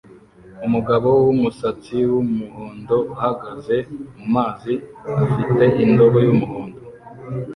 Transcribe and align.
Umugabo 0.65 1.07
wumusatsi 1.25 1.97
wumuhondo 2.11 2.95
uhagaze 3.13 3.75
mumazi 4.17 4.73
afite 5.29 5.65
indobo 5.83 6.17
yumuhondo 6.25 6.79